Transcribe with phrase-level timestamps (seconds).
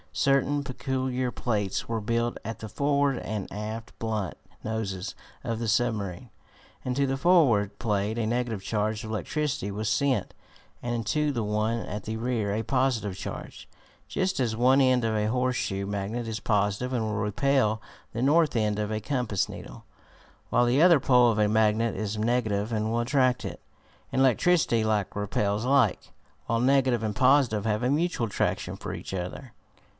[0.13, 6.29] Certain peculiar plates were built at the forward and aft blunt noses of the submarine.
[6.83, 10.33] Into the forward plate a negative charge of electricity was sent,
[10.83, 13.69] and into the one at the rear a positive charge,
[14.07, 17.79] just as one end of a horseshoe magnet is positive and will repel
[18.11, 19.85] the north end of a compass needle,
[20.49, 23.61] while the other pole of a magnet is negative and will attract it.
[24.11, 26.11] In electricity like repels like,
[26.47, 29.53] while negative and positive have a mutual attraction for each other.